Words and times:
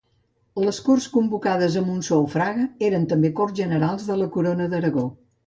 Les 0.67 0.77
Corts 0.85 1.07
convocades 1.17 1.77
a 1.81 1.83
Montsó 1.89 2.17
o 2.23 2.25
Fraga 2.37 2.65
eren 2.89 3.07
també 3.13 3.33
Corts 3.41 3.61
Generals 3.61 4.09
de 4.11 4.19
la 4.25 4.31
Corona 4.39 4.69
d'Aragó. 4.75 5.07